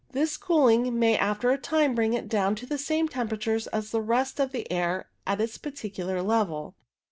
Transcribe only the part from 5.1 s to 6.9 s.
at its particular level.